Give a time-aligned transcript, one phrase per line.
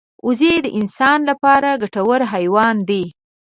[0.27, 3.03] وزې د انسان لپاره ګټور حیوان دی